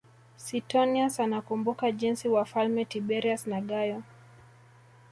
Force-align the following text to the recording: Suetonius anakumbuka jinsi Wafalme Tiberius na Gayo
Suetonius 0.37 1.19
anakumbuka 1.19 1.91
jinsi 1.91 2.29
Wafalme 2.29 2.85
Tiberius 2.85 3.47
na 3.47 3.61
Gayo 3.61 4.03